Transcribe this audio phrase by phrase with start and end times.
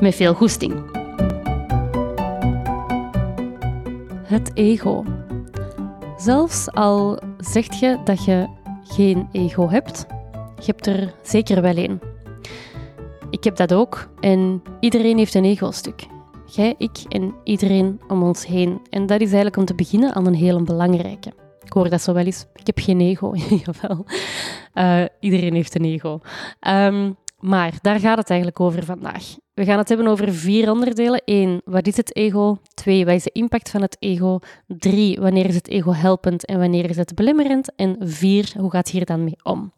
[0.00, 1.04] Met veel goesting.
[4.22, 5.04] Het ego.
[6.16, 8.46] Zelfs al zeg je dat je
[8.84, 10.06] geen ego hebt,
[10.56, 12.00] je hebt er zeker wel één.
[13.30, 16.06] Ik heb dat ook en iedereen heeft een ego-stuk.
[16.46, 18.80] Jij, ik en iedereen om ons heen.
[18.90, 21.32] En dat is eigenlijk om te beginnen aan een hele belangrijke.
[21.64, 22.46] Ik hoor dat zo wel eens.
[22.54, 23.34] Ik heb geen ego.
[23.64, 24.06] Jawel.
[24.74, 26.20] Uh, iedereen heeft een ego.
[26.68, 27.16] Um,
[27.46, 29.36] maar daar gaat het eigenlijk over vandaag.
[29.54, 31.22] We gaan het hebben over vier onderdelen.
[31.24, 32.58] Eén, wat is het ego?
[32.74, 34.38] Twee, wat is de impact van het ego?
[34.66, 37.74] Drie, wanneer is het ego helpend en wanneer is het belemmerend?
[37.74, 39.72] En vier, hoe gaat hier dan mee om?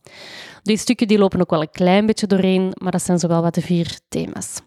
[0.62, 3.54] Die stukken die lopen ook wel een klein beetje doorheen, maar dat zijn zowel wat
[3.54, 4.60] de vier thema's.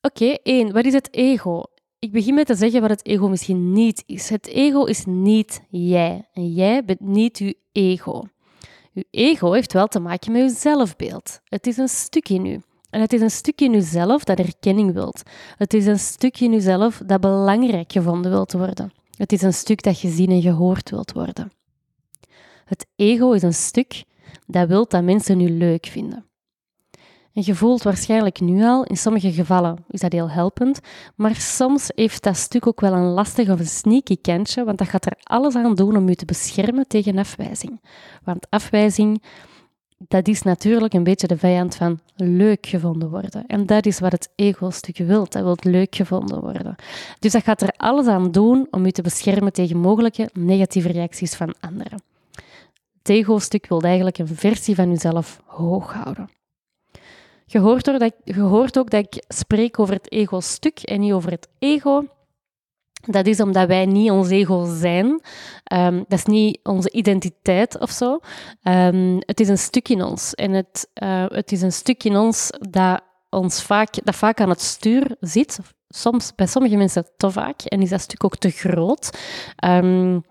[0.00, 1.62] Oké, één, wat is het ego?
[1.98, 4.28] Ik begin met te zeggen wat het ego misschien niet is.
[4.28, 6.28] Het ego is niet jij.
[6.32, 8.22] En jij bent niet je ego.
[8.96, 11.40] Uw ego heeft wel te maken met uw zelfbeeld.
[11.44, 12.62] Het is een stuk in u.
[12.90, 15.22] En het is een stuk in uzelf dat erkenning wilt.
[15.56, 18.92] Het is een stuk in uzelf dat belangrijk gevonden wilt worden.
[19.16, 21.52] Het is een stuk dat gezien en gehoord wilt worden.
[22.64, 24.04] Het ego is een stuk
[24.46, 26.24] dat wilt dat mensen u leuk vinden.
[27.38, 30.80] Je voelt waarschijnlijk nu al, in sommige gevallen is dat heel helpend,
[31.14, 34.88] maar soms heeft dat stuk ook wel een lastig of een sneaky kantje, want dat
[34.88, 37.80] gaat er alles aan doen om je te beschermen tegen afwijzing.
[38.24, 39.22] Want afwijzing,
[39.98, 43.46] dat is natuurlijk een beetje de vijand van leuk gevonden worden.
[43.46, 46.74] En dat is wat het ego-stuk wil, dat wil leuk gevonden worden.
[47.18, 51.34] Dus dat gaat er alles aan doen om je te beschermen tegen mogelijke negatieve reacties
[51.34, 52.02] van anderen.
[52.98, 56.28] Het ego-stuk wil eigenlijk een versie van jezelf hoog houden.
[57.48, 62.04] Je hoort, dat ook dat ik spreek over het ego-stuk en niet over het ego.
[63.04, 65.06] Dat is omdat wij niet ons ego zijn.
[65.72, 68.20] Um, dat is niet onze identiteit of zo.
[68.62, 70.34] Um, het is een stuk in ons.
[70.34, 74.48] En het, uh, het is een stuk in ons dat, ons vaak, dat vaak aan
[74.48, 75.58] het stuur zit.
[75.88, 77.60] Soms, bij sommige mensen te vaak.
[77.60, 79.18] En is dat stuk ook te groot.
[79.64, 80.24] Um,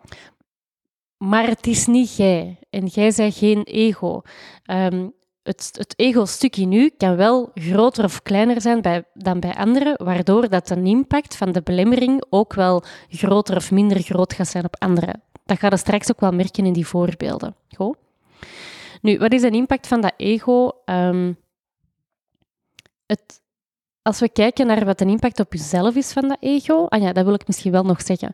[1.17, 2.59] maar het is niet jij.
[2.69, 4.21] En jij bent geen ego.
[5.45, 10.03] Het, het ego-stuk in u kan wel groter of kleiner zijn bij, dan bij anderen,
[10.03, 14.65] waardoor dat een impact van de belemmering ook wel groter of minder groot gaat zijn
[14.65, 15.21] op anderen.
[15.45, 17.55] Dat ga je straks ook wel merken in die voorbeelden.
[19.01, 20.71] Nu, wat is een impact van dat ego?
[20.85, 21.37] Um,
[23.05, 23.41] het,
[24.01, 27.13] als we kijken naar wat een impact op jezelf is van dat ego, ah ja,
[27.13, 28.33] dat wil ik misschien wel nog zeggen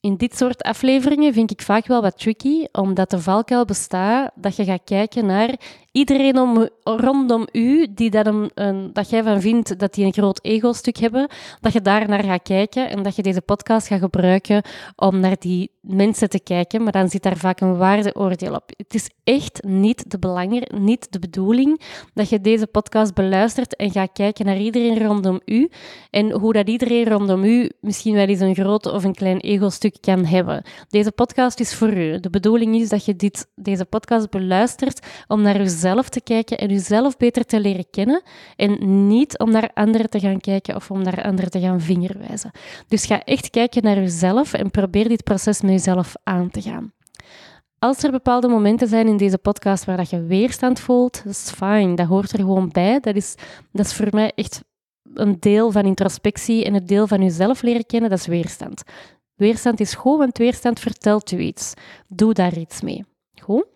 [0.00, 4.56] in dit soort afleveringen vind ik vaak wel wat tricky, omdat de valkuil bestaat dat
[4.56, 5.54] je gaat kijken naar
[5.92, 10.44] iedereen om, rondom u, die dat, een, dat jij van vindt dat die een groot
[10.44, 11.28] ego-stuk hebben,
[11.60, 14.62] dat je daar naar gaat kijken en dat je deze podcast gaat gebruiken
[14.96, 18.62] om naar die mensen te kijken, maar dan zit daar vaak een waardeoordeel op.
[18.76, 21.80] Het is echt niet de, belanger, niet de bedoeling
[22.14, 25.70] dat je deze podcast beluistert en gaat kijken naar iedereen rondom u
[26.10, 29.96] en hoe dat iedereen rondom u misschien wel eens een groot of een klein ego-stuk
[30.00, 30.62] kan hebben.
[30.88, 32.20] Deze podcast is voor u.
[32.20, 36.68] De bedoeling is dat je dit, deze podcast beluistert om naar jezelf te kijken en
[36.68, 38.22] jezelf beter te leren kennen
[38.56, 42.50] en niet om naar anderen te gaan kijken of om naar anderen te gaan vingerwijzen.
[42.88, 46.92] Dus ga echt kijken naar jezelf en probeer dit proces met jezelf aan te gaan.
[47.78, 51.50] Als er bepaalde momenten zijn in deze podcast waar dat je weerstand voelt, dat is
[51.50, 51.94] fijn.
[51.94, 53.00] Dat hoort er gewoon bij.
[53.00, 53.34] Dat is,
[53.72, 54.62] dat is voor mij echt
[55.14, 58.82] een deel van introspectie en het deel van jezelf leren kennen, dat is weerstand.
[59.34, 61.74] Weerstand is goed, want weerstand vertelt u iets.
[62.08, 63.04] Doe daar iets mee.
[63.42, 63.66] Goed?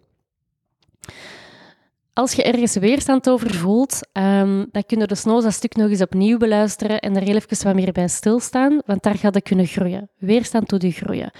[2.15, 5.91] Als je ergens weerstand over voelt, um, dan kun je dus nooit dat stuk nog
[5.91, 9.43] eens opnieuw beluisteren en er heel even wat meer bij stilstaan, want daar gaat het
[9.43, 10.11] kunnen groeien.
[10.19, 11.31] Weerstand doet je groeien.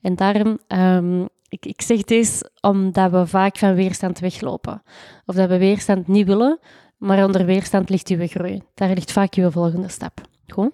[0.00, 4.82] En daarom, um, ik, ik zeg deze omdat we vaak van weerstand weglopen.
[5.26, 6.58] Of dat we weerstand niet willen,
[6.96, 8.62] maar onder weerstand ligt uw groei.
[8.74, 10.20] Daar ligt vaak uw volgende stap.
[10.48, 10.70] Goed?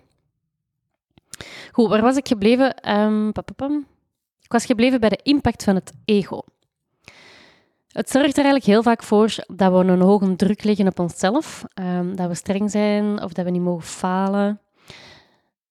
[1.72, 2.98] Goed, waar was ik gebleven?
[2.98, 3.28] Um,
[4.42, 6.42] ik was gebleven bij de impact van het ego.
[7.96, 11.64] Het zorgt er eigenlijk heel vaak voor dat we een hoge druk leggen op onszelf,
[11.80, 14.60] um, dat we streng zijn of dat we niet mogen falen.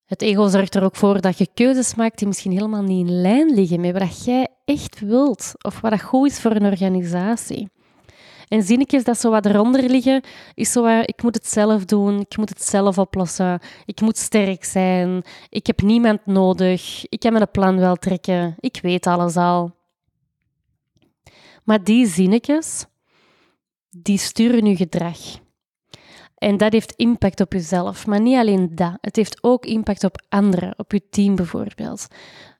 [0.05, 3.21] Het ego zorgt er ook voor dat je keuzes maakt die misschien helemaal niet in
[3.21, 7.69] lijn liggen met wat jij echt wilt of wat goed is voor een organisatie.
[8.47, 10.21] En zinnetjes dat zo wat eronder liggen,
[10.53, 14.17] is zo wat, ik moet het zelf doen, ik moet het zelf oplossen, ik moet
[14.17, 19.37] sterk zijn, ik heb niemand nodig, ik kan mijn plan wel trekken, ik weet alles
[19.37, 19.73] al.
[21.65, 22.85] Maar die zinnetjes,
[23.89, 25.17] die sturen je gedrag.
[26.35, 28.07] En dat heeft impact op jezelf.
[28.07, 28.97] Maar niet alleen dat.
[29.01, 32.07] Het heeft ook impact op anderen, op je team bijvoorbeeld.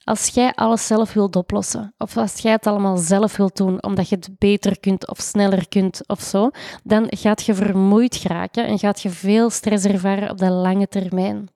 [0.03, 4.09] Als jij alles zelf wilt oplossen, of als jij het allemaal zelf wilt doen omdat
[4.09, 6.49] je het beter kunt of sneller kunt of zo,
[6.83, 11.54] dan gaat je vermoeid geraken en gaat je veel stress ervaren op de lange termijn.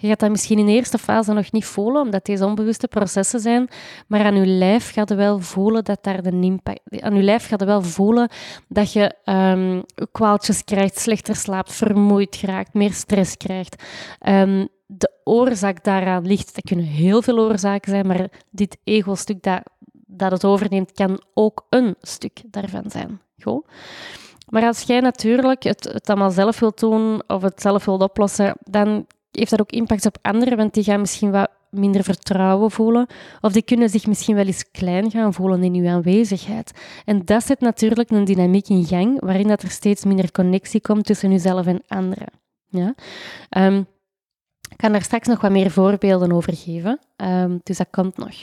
[0.00, 3.40] Je gaat dat misschien in de eerste fase nog niet voelen, omdat deze onbewuste processen
[3.40, 3.68] zijn,
[4.06, 6.80] maar aan je lijf gaat je wel voelen dat daar de impact...
[7.00, 8.28] Aan je lijf gaat wel voelen
[8.68, 13.82] dat je um, kwaaltjes krijgt, slechter slaapt, vermoeid geraakt, meer stress krijgt.
[14.28, 19.62] Um, de oorzaak daaraan ligt, dat kunnen heel veel oorzaken zijn, maar dit ego-stuk dat,
[20.06, 23.20] dat het overneemt, kan ook een stuk daarvan zijn.
[23.42, 23.66] Goed?
[24.48, 28.56] Maar als jij natuurlijk het, het allemaal zelf wilt doen of het zelf wilt oplossen,
[28.60, 33.06] dan heeft dat ook impact op anderen, want die gaan misschien wat minder vertrouwen voelen.
[33.40, 36.72] Of die kunnen zich misschien wel eens klein gaan voelen in uw aanwezigheid.
[37.04, 41.04] En dat zet natuurlijk een dynamiek in gang, waarin dat er steeds minder connectie komt
[41.04, 42.28] tussen uzelf en anderen.
[42.68, 42.94] Ja?
[43.56, 43.86] Um,
[44.70, 48.34] ik kan daar straks nog wat meer voorbeelden over geven, um, dus dat komt nog.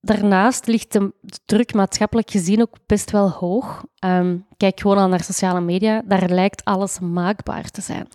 [0.00, 1.12] Daarnaast ligt de
[1.44, 3.84] druk maatschappelijk gezien ook best wel hoog.
[4.04, 8.08] Um, kijk gewoon al naar sociale media, daar lijkt alles maakbaar te zijn.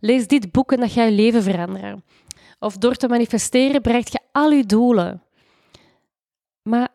[0.00, 2.04] Lees dit boek en dat gaat je leven veranderen.
[2.58, 5.22] Of door te manifesteren bereikt je al je doelen.
[6.62, 6.88] Maar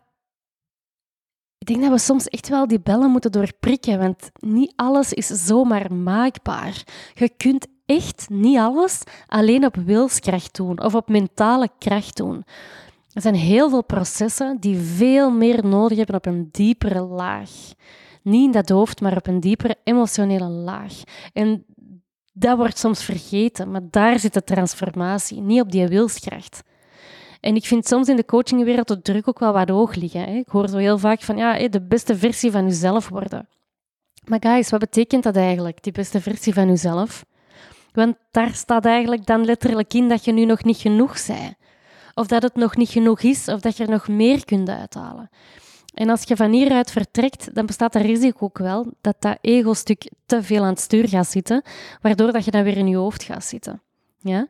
[1.58, 5.28] ik denk dat we soms echt wel die bellen moeten doorprikken, want niet alles is
[5.28, 6.84] zomaar maakbaar.
[7.14, 12.44] Je kunt echt niet alles alleen op wilskracht doen of op mentale kracht doen.
[13.14, 17.50] Er zijn heel veel processen die veel meer nodig hebben op een diepere laag.
[18.22, 20.94] Niet in dat hoofd, maar op een diepere emotionele laag.
[21.34, 21.66] En
[22.34, 26.62] dat wordt soms vergeten, maar daar zit de transformatie, niet op die wilskracht.
[27.40, 30.28] En ik vind soms in de coachingwereld de druk ook wel wat hoog liggen.
[30.28, 33.48] Ik hoor zo heel vaak van ja, de beste versie van jezelf worden.
[34.26, 37.26] Maar guys, wat betekent dat eigenlijk, die beste versie van jezelf?
[37.92, 41.56] Want daar staat eigenlijk dan letterlijk in dat je nu nog niet genoeg bent.
[42.14, 45.30] Of dat het nog niet genoeg is, of dat je er nog meer kunt uithalen.
[45.94, 50.12] En als je van hieruit vertrekt, dan bestaat er risico ook wel dat dat ego-stuk
[50.26, 51.62] te veel aan het stuur gaat zitten,
[52.02, 53.82] waardoor dat je dan weer in je hoofd gaat zitten.
[54.20, 54.48] Ja?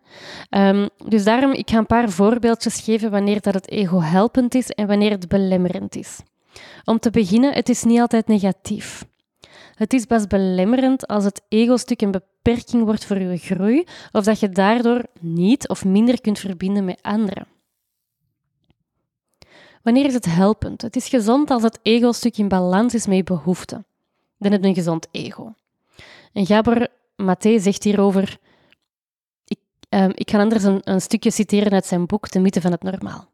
[0.49, 4.69] Um, dus daarom, ik ga een paar voorbeeldjes geven wanneer dat het ego helpend is
[4.69, 6.19] en wanneer het belemmerend is.
[6.85, 9.05] Om te beginnen, het is niet altijd negatief.
[9.75, 14.39] Het is best belemmerend als het ego-stuk een beperking wordt voor je groei of dat
[14.39, 17.52] je daardoor niet of minder kunt verbinden met anderen.
[19.83, 20.81] Wanneer is het helpend?
[20.81, 23.85] Het is gezond als het ego-stuk in balans is met behoeften.
[24.37, 25.53] Dan heb je een gezond ego.
[26.33, 28.37] En Gabor Maté zegt hierover...
[29.45, 29.59] Ik,
[29.89, 32.83] um, ik ga anders een, een stukje citeren uit zijn boek De mythe van het
[32.83, 33.29] normaal.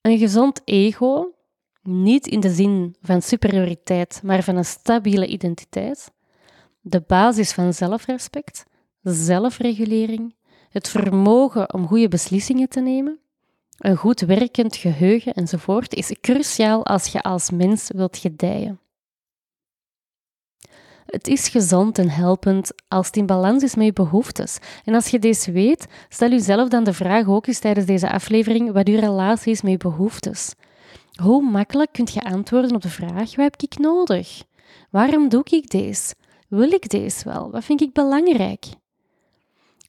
[0.00, 1.34] Een gezond ego
[1.82, 6.12] niet in de zin van superioriteit, maar van een stabiele identiteit.
[6.80, 8.64] De basis van zelfrespect,
[9.02, 10.34] zelfregulering,
[10.68, 13.20] het vermogen om goede beslissingen te nemen,
[13.80, 18.80] een goed werkend geheugen enzovoort is cruciaal als je als mens wilt gedijen.
[21.06, 24.58] Het is gezond en helpend als het in balans is met je behoeftes.
[24.84, 28.72] En als je deze weet, stel jezelf dan de vraag ook eens tijdens deze aflevering
[28.72, 30.54] wat je relatie is met je behoeftes.
[31.22, 34.42] Hoe makkelijk kun je antwoorden op de vraag: wat heb ik nodig?
[34.90, 36.14] Waarom doe ik deze?
[36.48, 37.50] Wil ik deze wel?
[37.50, 38.64] Wat vind ik belangrijk?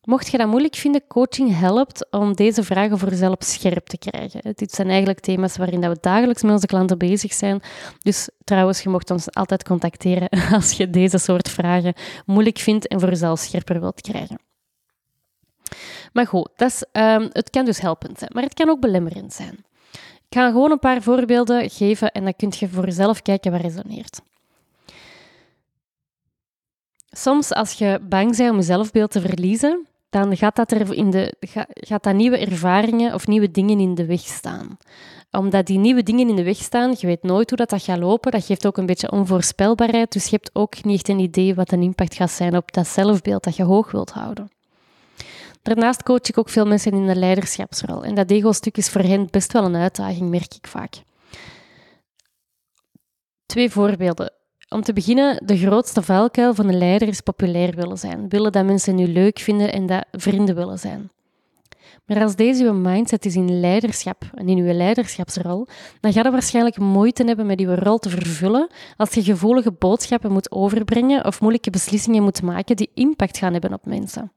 [0.02, 4.54] Mocht je dat moeilijk vinden, coaching helpt om deze vragen voor jezelf scherp te krijgen.
[4.56, 7.62] Dit zijn eigenlijk thema's waarin we dagelijks met onze klanten bezig zijn.
[8.00, 11.94] Dus trouwens, je mocht ons altijd contacteren als je deze soort vragen
[12.26, 14.40] moeilijk vindt en voor jezelf scherper wilt krijgen.
[16.14, 19.34] Maar goed, dat is, um, het kan dus helpend zijn, maar het kan ook belemmerend
[19.34, 19.66] zijn.
[20.30, 23.62] Ik ga gewoon een paar voorbeelden geven en dan kun je voor jezelf kijken wat
[23.62, 24.22] resoneert.
[27.12, 31.10] Soms als je bang bent om je zelfbeeld te verliezen, dan gaat dat, er in
[31.10, 31.34] de,
[31.74, 34.78] gaat dat nieuwe ervaringen of nieuwe dingen in de weg staan.
[35.32, 37.98] Omdat die nieuwe dingen in de weg staan, je weet nooit hoe dat, dat gaat
[37.98, 41.56] lopen, dat geeft ook een beetje onvoorspelbaarheid, dus je hebt ook niet echt een idee
[41.56, 44.52] wat een impact gaat zijn op dat zelfbeeld dat je hoog wilt houden.
[45.62, 48.04] Daarnaast coach ik ook veel mensen in de leiderschapsrol.
[48.04, 51.02] En dat ego-stuk is voor hen best wel een uitdaging, merk ik vaak.
[53.46, 54.41] Twee voorbeelden.
[54.74, 58.30] Om te beginnen, de grootste valkuil van een leider is populair willen zijn.
[58.30, 61.12] Willen dat mensen nu leuk vinden en dat vrienden willen zijn.
[62.06, 65.68] Maar als deze uw mindset is in leiderschap en in uw leiderschapsrol,
[66.00, 70.32] dan ga je waarschijnlijk moeite hebben met uw rol te vervullen als je gevoelige boodschappen
[70.32, 74.32] moet overbrengen of moeilijke beslissingen moet maken die impact gaan hebben op mensen.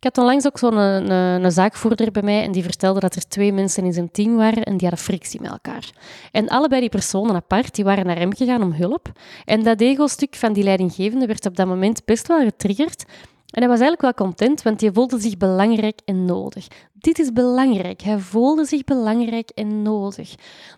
[0.00, 3.14] Ik had onlangs ook zo'n een, een, een, zaakvoerder bij mij en die vertelde dat
[3.14, 5.90] er twee mensen in zijn team waren en die hadden frictie met elkaar.
[6.32, 9.12] En allebei die personen apart, die waren naar hem gegaan om hulp.
[9.44, 13.04] En dat ego-stuk van die leidinggevende werd op dat moment best wel getriggerd
[13.50, 16.66] en hij was eigenlijk wel content, want hij voelde zich belangrijk en nodig.
[16.92, 18.00] Dit is belangrijk.
[18.00, 20.34] Hij voelde zich belangrijk en nodig.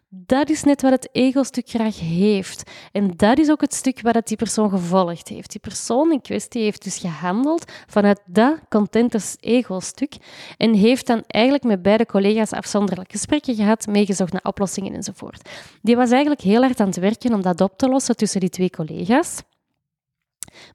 [0.08, 2.70] Dat is net wat het ego-stuk graag heeft.
[2.92, 5.50] En dat is ook het stuk wat die persoon gevolgd heeft.
[5.50, 10.16] Die persoon in kwestie heeft dus gehandeld vanuit dat contente ego-stuk
[10.56, 15.48] en heeft dan eigenlijk met beide collega's afzonderlijk gesprekken gehad, meegezocht naar oplossingen enzovoort.
[15.82, 18.50] Die was eigenlijk heel hard aan het werken om dat op te lossen tussen die
[18.50, 19.42] twee collega's.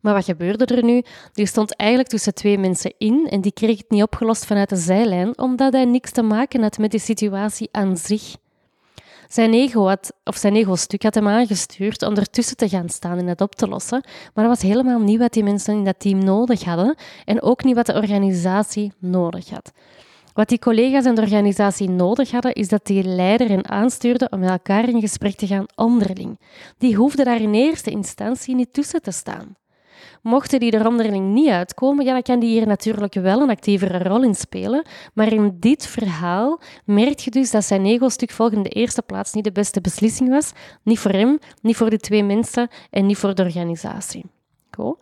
[0.01, 1.03] Maar wat gebeurde er nu?
[1.33, 4.75] Die stond eigenlijk tussen twee mensen in en die kreeg het niet opgelost vanuit de
[4.75, 8.35] zijlijn, omdat hij niks te maken had met die situatie aan zich.
[9.27, 13.41] Zijn ego, of zijn ego-stuk had hem aangestuurd om ertussen te gaan staan en het
[13.41, 14.03] op te lossen,
[14.33, 17.63] maar dat was helemaal niet wat die mensen in dat team nodig hadden en ook
[17.63, 19.71] niet wat de organisatie nodig had.
[20.33, 24.39] Wat die collega's en de organisatie nodig hadden, is dat die leider hen aanstuurde om
[24.39, 26.39] met elkaar in gesprek te gaan onderling.
[26.77, 29.55] Die hoefde daar in eerste instantie niet tussen te staan.
[30.21, 34.03] Mochten die er onderling niet uitkomen, ja, dan kan die hier natuurlijk wel een actievere
[34.03, 34.85] rol in spelen.
[35.13, 39.43] Maar in dit verhaal merk je dus dat zijn ego-stuk volgens de eerste plaats niet
[39.43, 40.51] de beste beslissing was.
[40.83, 44.25] Niet voor hem, niet voor de twee mensen en niet voor de organisatie.
[44.71, 44.97] Cool.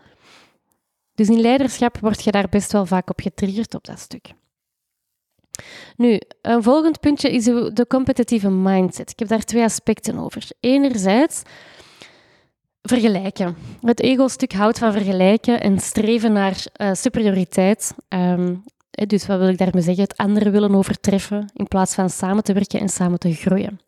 [1.15, 4.33] Dus in leiderschap word je daar best wel vaak op getriggerd op dat stuk.
[5.95, 9.09] Nu, een volgend puntje is de competitieve mindset.
[9.09, 10.47] Ik heb daar twee aspecten over.
[10.59, 11.41] Enerzijds
[12.85, 13.55] vergelijken.
[13.81, 17.93] Het ego-stuk houdt van vergelijken en streven naar uh, superioriteit.
[18.09, 20.03] Um, dus wat wil ik daarmee zeggen?
[20.03, 23.79] Het andere willen overtreffen in plaats van samen te werken en samen te groeien.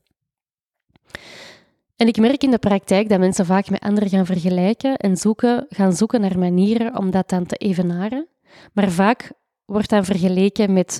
[1.95, 5.65] En ik merk in de praktijk dat mensen vaak met anderen gaan vergelijken en zoeken,
[5.69, 8.27] gaan zoeken naar manieren om dat dan te evenaren.
[8.73, 9.31] Maar vaak
[9.65, 10.99] wordt dan vergeleken met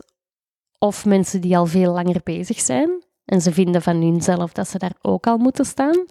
[0.80, 4.78] of mensen die al veel langer bezig zijn en ze vinden van hunzelf dat ze
[4.78, 6.06] daar ook al moeten staan.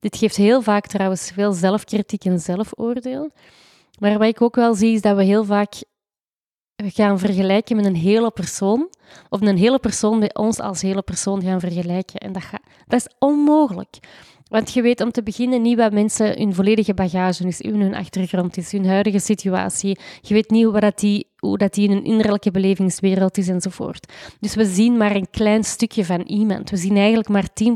[0.00, 3.30] Dit geeft heel vaak trouwens veel zelfkritiek en zelfoordeel.
[3.98, 5.74] Maar wat ik ook wel zie, is dat we heel vaak
[6.76, 8.88] gaan vergelijken met een hele persoon,
[9.28, 12.20] of een hele persoon met ons als hele persoon gaan vergelijken.
[12.20, 12.42] En dat,
[12.86, 13.98] dat is onmogelijk.
[14.48, 18.56] Want je weet om te beginnen niet wat mensen hun volledige bagage is, hun achtergrond
[18.56, 19.98] is, hun huidige situatie.
[20.20, 24.12] Je weet niet dat die, hoe dat die in een innerlijke belevingswereld is enzovoort.
[24.40, 26.70] Dus we zien maar een klein stukje van iemand.
[26.70, 27.66] We zien eigenlijk maar 10%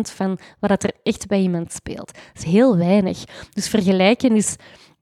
[0.00, 2.12] van wat er echt bij iemand speelt.
[2.12, 3.24] Dat is heel weinig.
[3.52, 4.56] Dus vergelijken is,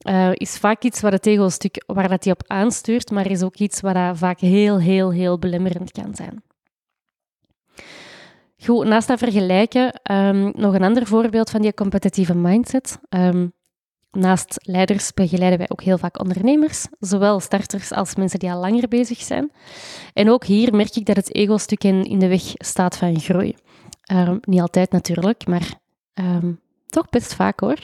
[0.08, 3.56] uh, is vaak iets wat het ego-stuk waar dat hij op aanstuurt, maar is ook
[3.56, 6.42] iets wat vaak heel, heel, heel belemmerend kan zijn.
[8.58, 12.98] Goed, naast dat vergelijken, um, nog een ander voorbeeld van die competitieve mindset.
[13.08, 13.52] Um,
[14.18, 18.88] naast leiders begeleiden wij ook heel vaak ondernemers, zowel starters als mensen die al langer
[18.88, 19.50] bezig zijn.
[20.12, 23.54] En ook hier merk ik dat het ego-stuk in, de weg staat van groei.
[24.12, 25.80] Um, niet altijd natuurlijk, maar
[26.86, 27.78] toch best vaak hoor.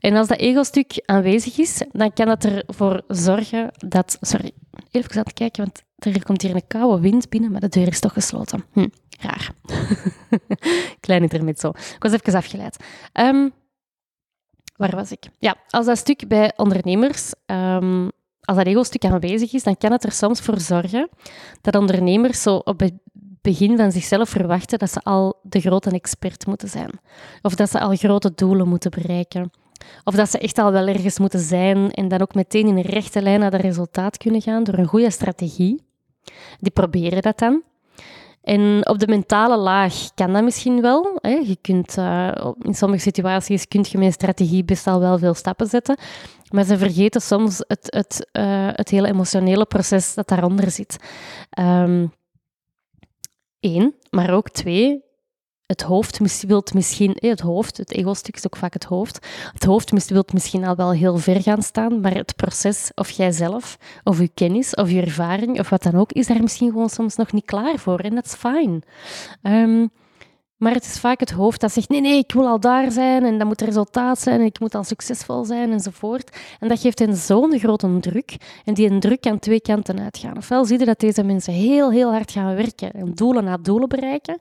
[0.00, 4.18] En als dat ego-stuk aanwezig is, dan kan dat ervoor zorgen dat...
[4.20, 4.50] Sorry,
[4.90, 5.82] even aan het kijken, want
[6.14, 8.64] er komt hier een koude wind binnen, maar de deur is toch gesloten.
[8.72, 8.88] Hm.
[9.20, 9.50] Raar.
[11.00, 11.68] Klein intermezzo.
[11.68, 12.84] Ik was even afgeleid.
[13.12, 13.52] Um,
[14.78, 15.28] waar was ik?
[15.38, 20.04] Ja, als dat stuk bij ondernemers, um, als dat ego-stuk aanwezig is, dan kan het
[20.04, 21.08] er soms voor zorgen
[21.60, 22.94] dat ondernemers zo op het
[23.40, 26.90] begin van zichzelf verwachten dat ze al de grote expert moeten zijn.
[27.42, 29.50] Of dat ze al grote doelen moeten bereiken.
[30.04, 32.82] Of dat ze echt al wel ergens moeten zijn en dan ook meteen in een
[32.82, 35.82] rechte lijn naar dat resultaat kunnen gaan door een goede strategie.
[36.58, 37.62] Die proberen dat dan.
[38.48, 41.18] En op de mentale laag kan dat misschien wel.
[41.20, 41.30] Hè.
[41.30, 45.98] Je kunt, uh, in sommige situaties kun je met strategie best wel veel stappen zetten.
[46.50, 50.96] Maar ze vergeten soms het, het, uh, het hele emotionele proces dat daaronder zit.
[51.50, 52.10] Eén,
[53.60, 55.04] ehm, maar ook twee,
[55.68, 59.26] het hoofd wilt misschien, het hoofd, het ego-stuk is ook vaak het hoofd.
[59.52, 63.78] Het hoofd wilt misschien al wel heel ver gaan staan, maar het proces, of jijzelf,
[64.04, 67.16] of je kennis, of je ervaring, of wat dan ook, is daar misschien gewoon soms
[67.16, 67.98] nog niet klaar voor.
[67.98, 68.82] En dat is fijn.
[69.42, 69.86] Ehm,
[70.58, 73.24] maar het is vaak het hoofd dat zegt: nee, nee, ik wil al daar zijn
[73.24, 76.36] en dat moet resultaat zijn en ik moet al succesvol zijn enzovoort.
[76.60, 78.36] En dat geeft hen zo'n grote druk.
[78.64, 80.36] En die druk kan twee kanten uitgaan.
[80.36, 83.88] Ofwel zie je dat deze mensen heel, heel hard gaan werken en doelen na doelen
[83.88, 84.38] bereiken,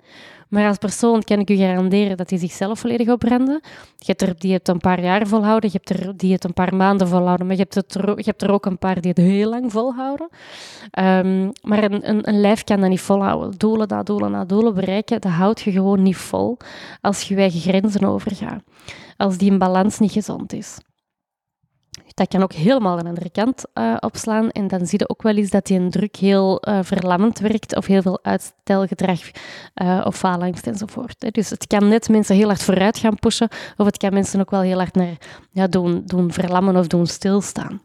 [0.49, 3.61] Maar als persoon kan ik u garanderen dat hij zichzelf volledig opbrandde.
[3.97, 6.53] Je hebt er die het een paar jaar volhouden, je hebt er die het een
[6.53, 9.19] paar maanden volhouden, maar je hebt, er, je hebt er ook een paar die het
[9.19, 10.29] heel lang volhouden.
[10.99, 13.57] Um, maar een, een, een, lijf kan dat niet volhouden.
[13.57, 16.57] Doelen na doelen na doelen bereiken, dat houdt je gewoon niet vol
[17.01, 18.61] als je eigen grenzen overgaat.
[19.17, 20.77] Als die in balans niet gezond is.
[22.17, 24.49] Dat kan ook helemaal een andere kant uh, opslaan.
[24.49, 27.75] En dan zie je ook wel eens dat die een druk heel uh, verlammend werkt
[27.75, 29.19] of heel veel uitstelgedrag
[29.75, 31.33] uh, of faalangst enzovoort.
[31.33, 34.49] Dus het kan net mensen heel hard vooruit gaan pushen of het kan mensen ook
[34.49, 35.17] wel heel hard naar
[35.51, 37.81] ja, doen, doen verlammen of doen stilstaan.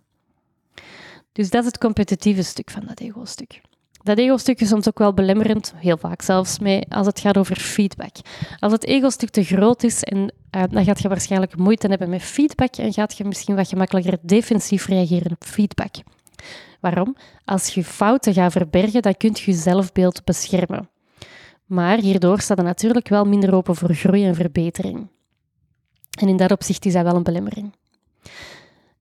[1.33, 3.61] Dus dat is het competitieve stuk van dat ego-stuk.
[4.03, 8.15] Dat ego-stuk is soms ook wel belemmerend, heel vaak zelfs, als het gaat over feedback.
[8.59, 12.23] Als het ego-stuk te groot is, en, uh, dan gaat je waarschijnlijk moeite hebben met
[12.23, 15.95] feedback en gaat je misschien wat gemakkelijker defensief reageren op feedback.
[16.81, 17.17] Waarom?
[17.45, 20.89] Als je fouten gaat verbergen, dan kun je je zelfbeeld beschermen.
[21.67, 25.09] Maar hierdoor staat er natuurlijk wel minder open voor groei en verbetering.
[26.21, 27.73] En in dat opzicht is dat wel een belemmering.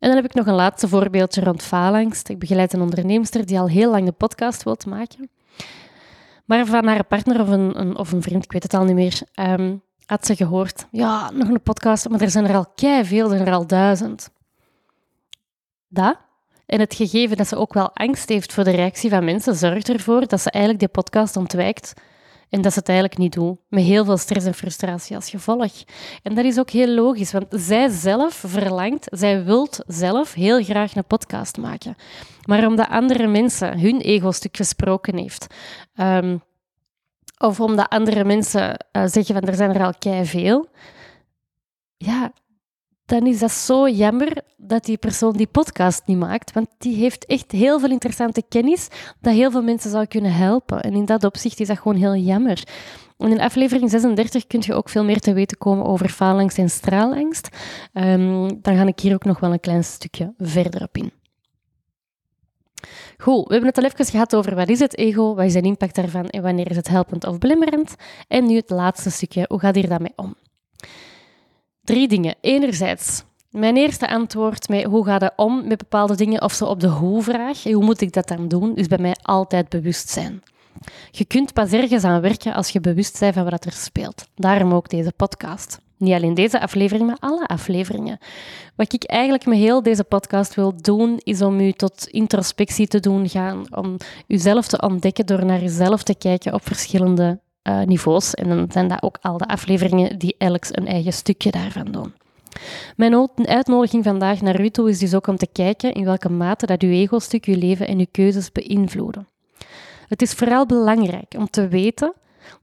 [0.01, 2.29] En dan heb ik nog een laatste voorbeeldje rond faalangst.
[2.29, 5.29] Ik begeleid een onderneemster die al heel lang de podcast wil maken.
[6.45, 9.21] Maar van haar partner of een, of een vriend, ik weet het al niet meer,
[9.33, 13.29] ehm, had ze gehoord, ja, nog een podcast, maar er zijn er al kei veel,
[13.29, 14.29] er zijn er al duizend.
[15.87, 16.17] Dat,
[16.65, 19.89] en het gegeven dat ze ook wel angst heeft voor de reactie van mensen, zorgt
[19.89, 21.93] ervoor dat ze eigenlijk die podcast ontwijkt
[22.51, 25.71] en dat ze het eigenlijk niet doen, met heel veel stress en frustratie als gevolg.
[26.23, 30.95] En dat is ook heel logisch, want zij zelf verlangt, zij wilt zelf heel graag
[30.95, 31.95] een podcast maken.
[32.45, 35.47] Maar omdat andere mensen hun ego-stuk gesproken heeft,
[35.95, 36.41] um,
[37.37, 40.67] of omdat andere mensen uh, zeggen van er zijn er al kei veel,
[41.97, 42.31] ja,
[43.11, 46.51] dan is dat zo jammer dat die persoon die podcast niet maakt.
[46.51, 48.87] Want die heeft echt heel veel interessante kennis
[49.21, 50.81] dat heel veel mensen zou kunnen helpen.
[50.81, 52.63] En in dat opzicht is dat gewoon heel jammer.
[53.17, 56.69] En in aflevering 36 kun je ook veel meer te weten komen over faalangst en
[56.69, 57.49] straalangst.
[57.93, 61.11] Um, dan ga ik hier ook nog wel een klein stukje verder op in.
[63.17, 65.61] Goed, we hebben het al even gehad over wat is het ego, wat is de
[65.61, 67.95] impact daarvan en wanneer is het helpend of belemmerend.
[68.27, 70.35] En nu het laatste stukje, hoe gaat hier daarmee om?
[71.83, 72.35] Drie dingen.
[72.41, 76.79] Enerzijds, mijn eerste antwoord met hoe gaat het om met bepaalde dingen, of zo op
[76.79, 80.43] de hoe-vraag, hoe moet ik dat dan doen, is bij mij altijd bewustzijn.
[81.11, 84.27] Je kunt pas ergens aan werken als je bewust bent van wat er speelt.
[84.35, 85.79] Daarom ook deze podcast.
[85.97, 88.17] Niet alleen deze aflevering, maar alle afleveringen.
[88.75, 92.99] Wat ik eigenlijk met heel deze podcast wil doen, is om u tot introspectie te
[92.99, 98.33] doen gaan, om uzelf te ontdekken door naar uzelf te kijken op verschillende uh, niveaus.
[98.33, 102.13] En dan zijn dat ook al de afleveringen die elk een eigen stukje daarvan doen.
[102.95, 106.65] Mijn uitnodiging vandaag naar u toe is dus ook om te kijken in welke mate
[106.65, 109.27] dat uw ego-stuk uw leven en uw keuzes beïnvloeden.
[110.07, 112.13] Het is vooral belangrijk om te weten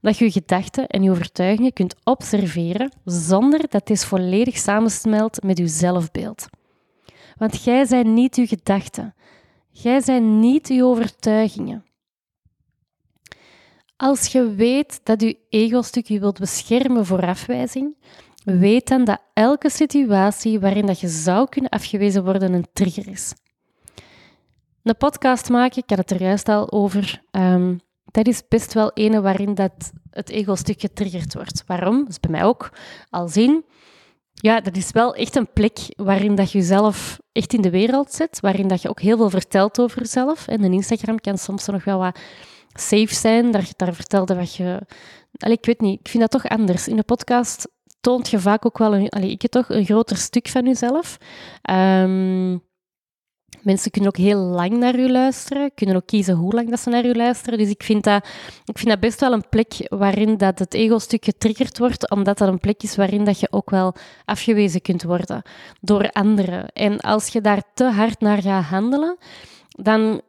[0.01, 5.59] dat je je gedachten en je overtuigingen kunt observeren zonder dat dit volledig samensmelt met
[5.59, 6.47] uw zelfbeeld.
[7.37, 9.13] Want jij zijn niet uw gedachten.
[9.69, 11.85] Jij zijn niet uw overtuigingen.
[14.01, 17.97] Als je weet dat je ego-stuk je wilt beschermen voor afwijzing,
[18.43, 23.33] weet dan dat elke situatie waarin dat je zou kunnen afgewezen worden een trigger is.
[24.83, 28.91] Een podcast maken, ik had het er juist al over, um, dat is best wel
[28.93, 31.63] ene waarin dat het ego-stuk getriggerd wordt.
[31.65, 31.99] Waarom?
[31.99, 32.69] Dat is bij mij ook
[33.09, 33.65] al zien.
[34.33, 38.13] Ja, dat is wel echt een plek waarin dat je jezelf echt in de wereld
[38.13, 40.47] zet, waarin dat je ook heel veel vertelt over jezelf.
[40.47, 42.19] En een Instagram kan soms nog wel wat
[42.79, 43.51] safe zijn.
[43.51, 44.79] Daar, daar vertelde wat je...
[45.37, 46.87] Allee, ik weet niet, ik vind dat toch anders.
[46.87, 47.67] In de podcast
[48.01, 51.17] toont je vaak ook wel een, allee, ik toch een groter stuk van jezelf.
[51.71, 52.67] Um,
[53.61, 56.89] mensen kunnen ook heel lang naar u luisteren, kunnen ook kiezen hoe lang dat ze
[56.89, 57.59] naar u luisteren.
[57.59, 58.27] Dus ik vind dat,
[58.65, 62.47] ik vind dat best wel een plek waarin dat het ego-stuk getriggerd wordt, omdat dat
[62.47, 65.41] een plek is waarin dat je ook wel afgewezen kunt worden
[65.81, 66.67] door anderen.
[66.67, 69.17] En als je daar te hard naar gaat handelen,
[69.69, 70.21] dan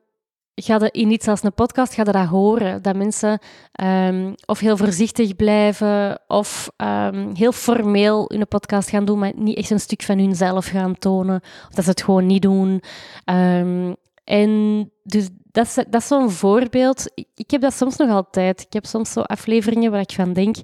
[0.62, 2.82] ga je in iets als een podcast ga horen.
[2.82, 3.38] Dat mensen
[3.82, 9.56] um, of heel voorzichtig blijven of um, heel formeel hun podcast gaan doen, maar niet
[9.56, 11.40] echt een stuk van hunzelf gaan tonen.
[11.68, 12.82] Of dat ze het gewoon niet doen.
[13.24, 17.04] Um, en dus dat is, dat is zo'n voorbeeld.
[17.34, 18.60] Ik, heb dat soms nog altijd.
[18.60, 20.56] Ik heb soms zo afleveringen waar ik van denk...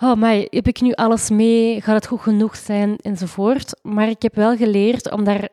[0.00, 1.80] Oh, maar heb ik nu alles mee?
[1.80, 2.96] Gaat het goed genoeg zijn?
[2.96, 3.80] Enzovoort.
[3.82, 5.48] Maar ik heb wel geleerd om daar...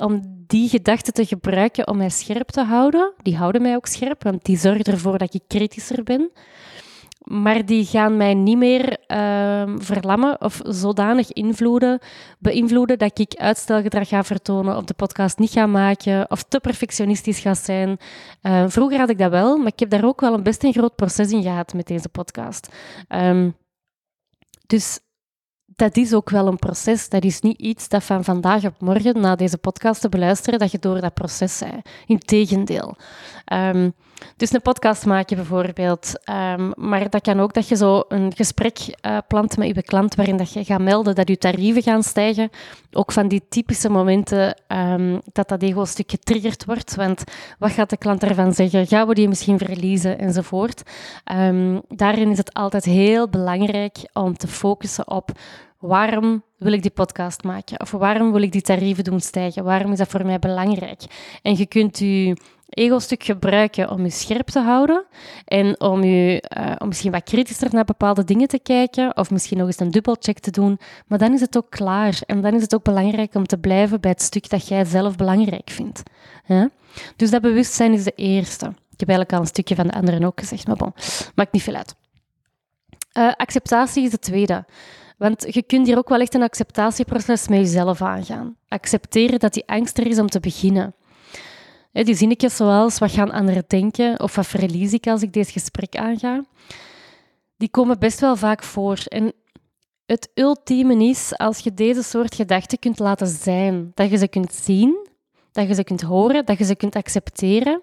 [0.00, 3.12] om die gedachten te gebruiken om mij scherp te houden.
[3.22, 6.30] Die houden mij ook scherp, want die zorgen ervoor dat ik kritischer ben.
[7.24, 11.98] maar die gaan mij niet meer uh, verlammen of zodanig invloeden,
[12.38, 17.40] beïnvloeden dat ik uitstelgedrag ga vertonen of de podcast niet ga maken of te perfectionistisch
[17.40, 17.98] ga zijn.
[18.42, 20.72] Uh, vroeger had ik dat wel, maar ik heb daar ook wel een best een
[20.72, 22.68] groot proces in gehad met deze podcast.
[23.08, 23.56] Um,
[24.66, 25.00] dus
[25.80, 27.08] dat is ook wel een proces.
[27.08, 30.70] Dat is niet iets dat van vandaag op morgen, na deze podcast te beluisteren, dat
[30.70, 31.88] je door dat proces bent.
[32.06, 32.96] Integendeel.
[33.52, 33.94] Um,
[34.36, 36.12] dus een podcast maken bijvoorbeeld.
[36.30, 40.14] Um, maar dat kan ook dat je zo een gesprek uh, plant met je klant
[40.14, 42.50] waarin dat je gaat melden dat je tarieven gaan stijgen.
[42.92, 46.94] Ook van die typische momenten um, dat dat ego-stuk getriggerd wordt.
[46.94, 47.24] Want
[47.58, 48.86] wat gaat de klant ervan zeggen?
[48.86, 50.18] Gaan we die misschien verliezen?
[50.18, 50.82] Enzovoort.
[51.88, 55.32] daarin is het altijd heel belangrijk om te focussen op
[55.80, 57.80] waarom wil ik die podcast maken?
[57.80, 59.64] Of waarom wil ik die tarieven doen stijgen?
[59.64, 61.02] Waarom is dat voor mij belangrijk?
[61.42, 62.36] En je kunt je
[62.70, 65.04] ego-stuk gebruiken om je scherp te houden
[65.44, 69.58] en om, je, uh, om misschien wat kritischer naar bepaalde dingen te kijken of misschien
[69.58, 70.78] nog eens een dubbelcheck te doen.
[71.06, 74.00] Maar dan is het ook klaar en dan is het ook belangrijk om te blijven
[74.00, 76.02] bij het stuk dat jij zelf belangrijk vindt.
[77.16, 78.66] Dus dat bewustzijn is de eerste.
[78.66, 80.92] Ik heb eigenlijk al een stukje van de anderen ook gezegd, maar bon,
[81.34, 81.94] maakt niet veel uit.
[83.18, 84.64] Uh, acceptatie is de tweede.
[85.18, 88.56] Want je kunt hier ook wel echt een acceptatieproces met jezelf aangaan.
[88.68, 90.94] Accepteren dat die angst er is om te beginnen.
[91.92, 94.20] Die zinnetjes zoals, wat gaan anderen denken?
[94.20, 96.44] Of wat verlies ik als ik dit gesprek aanga?
[97.56, 98.98] Die komen best wel vaak voor.
[99.04, 99.32] En
[100.06, 103.90] het ultieme is als je deze soort gedachten kunt laten zijn.
[103.94, 105.08] Dat je ze kunt zien,
[105.52, 107.82] dat je ze kunt horen, dat je ze kunt accepteren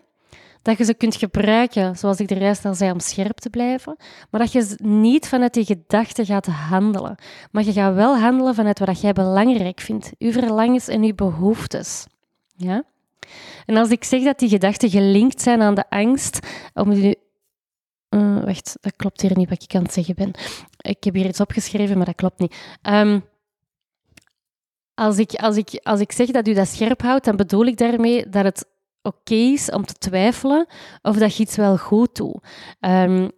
[0.67, 3.95] dat je ze kunt gebruiken, zoals ik de juist al zei, om scherp te blijven,
[4.29, 7.15] maar dat je niet vanuit die gedachten gaat handelen.
[7.51, 12.05] Maar je gaat wel handelen vanuit wat jij belangrijk vindt, je verlangens en je behoeftes.
[12.55, 12.83] Ja?
[13.65, 16.39] En als ik zeg dat die gedachten gelinkt zijn aan de angst,
[16.73, 17.17] om je
[18.09, 20.31] uh, wacht, dat klopt hier niet wat ik aan het zeggen ben.
[20.77, 22.55] Ik heb hier iets opgeschreven, maar dat klopt niet.
[22.81, 23.25] Um,
[24.93, 27.77] als, ik, als, ik, als ik zeg dat u dat scherp houdt, dan bedoel ik
[27.77, 28.65] daarmee dat het
[29.01, 30.67] oké is om te twijfelen
[31.01, 32.43] of dat je iets wel goed doet.
[32.79, 33.31] Um,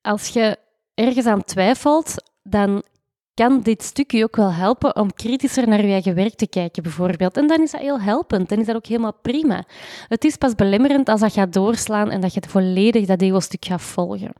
[0.00, 0.58] als je
[0.94, 2.82] ergens aan twijfelt, dan
[3.34, 7.36] kan dit stukje ook wel helpen om kritischer naar je eigen werk te kijken, bijvoorbeeld.
[7.36, 9.64] En dan is dat heel helpend, dan is dat ook helemaal prima.
[10.08, 13.82] Het is pas belemmerend als dat gaat doorslaan en dat je volledig dat ego-stuk gaat
[13.82, 14.32] volgen.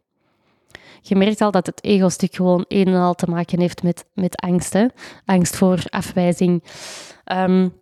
[1.01, 4.37] Je merkt al dat het ego-stuk gewoon een en al te maken heeft met, met
[4.37, 4.77] angst.
[5.25, 6.63] Angst voor afwijzing.
[7.33, 7.81] Um,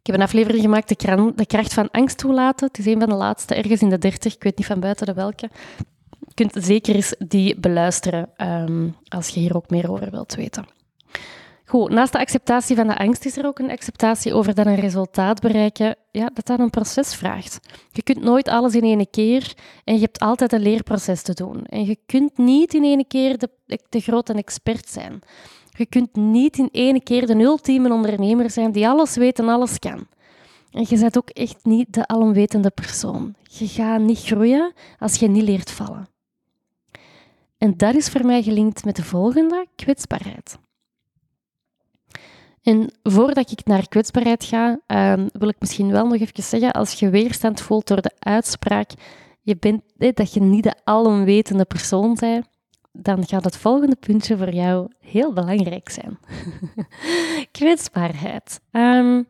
[0.00, 0.88] ik heb een aflevering gemaakt,
[1.36, 2.66] de kracht van angst toelaten.
[2.66, 4.34] Het is een van de laatste, ergens in de dertig.
[4.34, 5.50] Ik weet niet van buiten de welke.
[6.40, 10.66] Kunt zeker eens die beluisteren ehm, als je hier ook meer over wilt weten.
[11.64, 14.80] Goed, naast de acceptatie van de angst is er ook een acceptatie over dat een
[14.80, 17.60] resultaat bereiken, ja, dat dat een proces vraagt.
[17.92, 21.64] Je kunt nooit alles in één keer en je hebt altijd een leerproces te doen.
[21.66, 23.48] En je kunt niet in één keer de,
[23.88, 25.20] de grote expert zijn.
[25.76, 29.78] Je kunt niet in één keer de ultieme ondernemer zijn die alles weet en alles
[29.78, 30.06] kan.
[30.70, 33.34] En je bent ook echt niet de alomwetende persoon.
[33.42, 36.09] Je gaat niet groeien als je niet leert vallen.
[37.60, 40.58] En dat is voor mij gelinkt met de volgende, kwetsbaarheid.
[42.62, 46.92] En voordat ik naar kwetsbaarheid ga, uh, wil ik misschien wel nog even zeggen, als
[46.92, 48.90] je weerstand voelt door de uitspraak
[49.42, 49.82] je bent,
[50.16, 52.46] dat je niet de alomwetende persoon bent,
[52.92, 56.18] dan gaat het volgende puntje voor jou heel belangrijk zijn.
[57.58, 58.60] Kwetsbaarheid.
[58.70, 59.26] Um,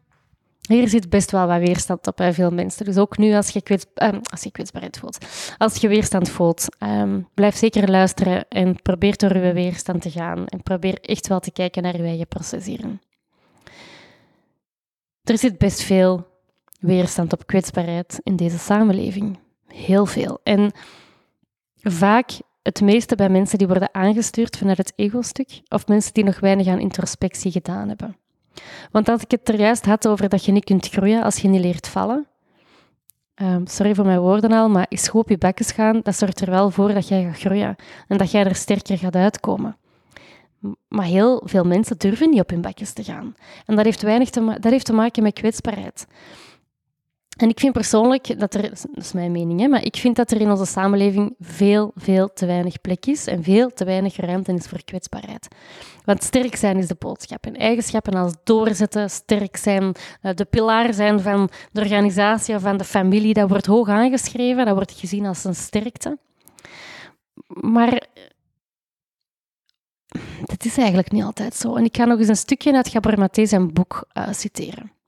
[0.70, 2.84] hier zit best wel wat weerstand op bij veel mensen.
[2.84, 5.18] Dus ook nu als je, kwets, um, als kwetsbaarheid voelt.
[5.58, 10.46] Als je weerstand voelt, um, blijf zeker luisteren en probeer door je weerstand te gaan.
[10.46, 13.00] En probeer echt wel te kijken naar je eigen proces hierin.
[15.22, 16.26] Er zit best veel
[16.80, 19.38] weerstand op kwetsbaarheid in deze samenleving.
[19.66, 20.40] Heel veel.
[20.42, 20.72] En
[21.82, 22.30] vaak
[22.62, 26.66] het meeste bij mensen die worden aangestuurd vanuit het ego-stuk of mensen die nog weinig
[26.66, 28.16] aan introspectie gedaan hebben.
[28.90, 31.48] Want als ik het er juist had over dat je niet kunt groeien als je
[31.48, 32.26] niet leert vallen,
[33.42, 36.40] um, sorry voor mijn woorden al, maar is goed op je bekken gaan, dat zorgt
[36.40, 37.76] er wel voor dat jij gaat groeien
[38.08, 39.76] en dat jij er sterker gaat uitkomen.
[40.88, 43.34] Maar heel veel mensen durven niet op hun bekjes te gaan.
[43.66, 46.06] En dat heeft, weinig te, dat heeft te maken met kwetsbaarheid.
[47.40, 50.30] En ik vind persoonlijk dat er, dat is mijn mening, hè, maar ik vind dat
[50.30, 54.52] er in onze samenleving veel, veel te weinig plek is en veel te weinig ruimte
[54.52, 55.48] is voor kwetsbaarheid.
[56.04, 57.46] Want sterk zijn is de boodschap.
[57.46, 62.76] En eigenschappen als doorzetten, sterk zijn, eh, de pilaar zijn van de organisatie of van
[62.76, 66.18] de familie, dat wordt hoog aangeschreven, dat wordt gezien als een sterkte.
[67.46, 68.06] Maar
[70.44, 71.74] dat is eigenlijk niet altijd zo.
[71.74, 74.99] En ik ga nog eens een stukje uit Gabor Maté boek uh, citeren.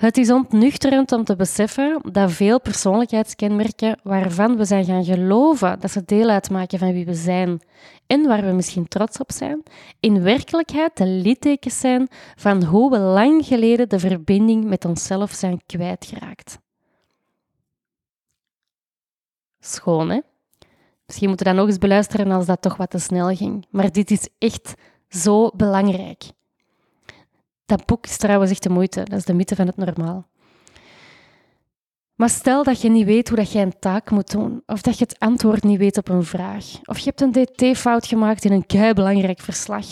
[0.00, 5.90] Het is ontnuchterend om te beseffen dat veel persoonlijkheidskenmerken waarvan we zijn gaan geloven dat
[5.90, 7.60] ze deel uitmaken van wie we zijn
[8.06, 9.62] en waar we misschien trots op zijn,
[9.98, 15.60] in werkelijkheid de littekens zijn van hoe we lang geleden de verbinding met onszelf zijn
[15.66, 16.58] kwijtgeraakt.
[19.58, 20.20] Schoon, hè?
[21.06, 23.66] Misschien moeten we dat nog eens beluisteren als dat toch wat te snel ging.
[23.70, 24.74] Maar dit is echt
[25.08, 26.22] zo belangrijk.
[27.70, 29.02] Dat boek is trouwens echt de moeite.
[29.02, 30.26] Dat is de mythe van het normaal.
[32.14, 34.98] Maar stel dat je niet weet hoe dat je een taak moet doen, of dat
[34.98, 38.52] je het antwoord niet weet op een vraag, of je hebt een dt-fout gemaakt in
[38.52, 39.86] een belangrijk verslag.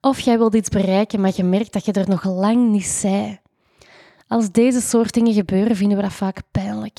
[0.00, 3.40] Of jij wilt iets bereiken, maar je merkt dat je er nog lang niet zei.
[4.26, 6.98] Als deze soort dingen gebeuren, vinden we dat vaak pijnlijk.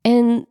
[0.00, 0.46] En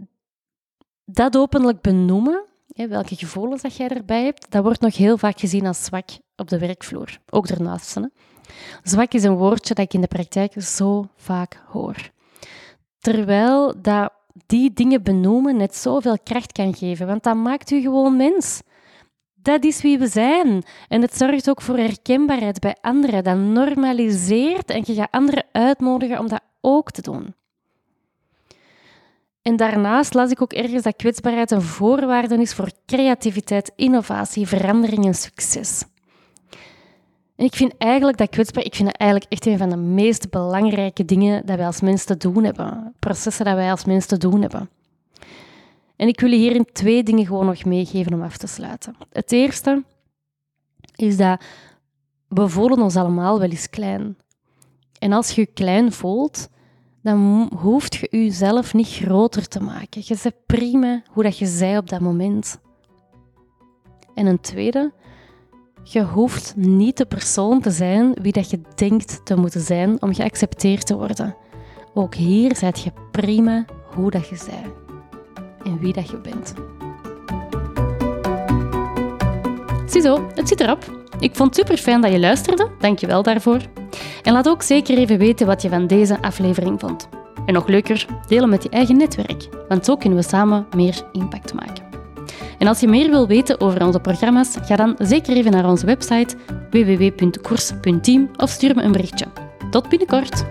[1.06, 5.68] dat openlijk benoemen, welke gevoelens dat jij erbij hebt, dat wordt nog heel vaak gezien
[5.68, 7.18] als zwak op de werkvloer.
[7.30, 7.96] Ook daarnaast.
[7.96, 8.02] Hè?
[8.84, 11.96] Zwak is een woordje dat ik in de praktijk zo vaak hoor.
[13.00, 14.14] Terwijl dat
[14.46, 18.62] die dingen benoemen net zoveel kracht kan geven, want dat maakt u gewoon mens.
[19.36, 20.64] Dat is wie we zijn.
[20.88, 23.24] En het zorgt ook voor herkenbaarheid bij anderen.
[23.24, 27.36] Dat normaliseert en je gaat anderen uitnodigen om dat ook te doen.
[29.42, 35.06] En daarnaast las ik ook ergens dat kwetsbaarheid een voorwaarde is voor creativiteit, innovatie, verandering
[35.06, 35.84] en succes.
[37.36, 41.06] En ik vind eigenlijk dat kwetsbaar, ik vind eigenlijk echt een van de meest belangrijke
[41.06, 42.94] dingen dat wij als mensen te doen hebben.
[43.00, 44.70] Processen dat wij als mensen te doen hebben.
[45.96, 48.96] En ik wil je hierin twee dingen gewoon nog meegeven om af te sluiten.
[49.12, 49.84] Het eerste
[50.96, 51.44] is dat
[52.28, 54.18] we voelen ons allemaal wel eens klein.
[55.00, 56.50] En als je je klein voelt,
[57.02, 60.02] dan hoeft je jezelf niet groter te maken.
[60.06, 62.60] Je bent prima hoe dat je zij op dat moment.
[64.14, 64.94] En een tweede,
[65.88, 70.14] je hoeft niet de persoon te zijn wie dat je denkt te moeten zijn om
[70.14, 71.36] geaccepteerd te worden.
[71.94, 74.72] Ook hier zijt je prima hoe dat je zij
[75.64, 76.54] en wie dat je bent.
[79.86, 81.04] Ziezo, het zit erop.
[81.20, 82.70] Ik vond het super fijn dat je luisterde.
[82.80, 83.62] Dank je wel daarvoor.
[84.24, 87.10] En laat ook zeker even weten wat je van deze aflevering vond.
[87.46, 91.54] En nog leuker, delen met je eigen netwerk, want zo kunnen we samen meer impact
[91.54, 91.95] maken.
[92.58, 95.86] En als je meer wil weten over onze programma's, ga dan zeker even naar onze
[95.86, 96.36] website
[96.70, 99.26] www.koers.team of stuur me een berichtje.
[99.70, 100.46] Tot binnenkort!